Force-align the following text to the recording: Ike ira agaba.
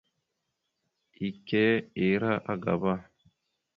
Ike 1.29 1.63
ira 2.07 2.33
agaba. 2.53 2.93